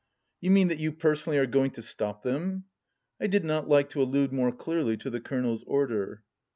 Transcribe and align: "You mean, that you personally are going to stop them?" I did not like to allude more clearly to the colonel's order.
"You 0.41 0.49
mean, 0.49 0.67
that 0.69 0.79
you 0.79 0.91
personally 0.91 1.37
are 1.37 1.45
going 1.45 1.69
to 1.77 1.83
stop 1.83 2.23
them?" 2.23 2.63
I 3.21 3.27
did 3.27 3.45
not 3.45 3.67
like 3.67 3.87
to 3.89 4.01
allude 4.01 4.33
more 4.33 4.51
clearly 4.51 4.97
to 4.97 5.11
the 5.11 5.21
colonel's 5.21 5.63
order. 5.65 6.23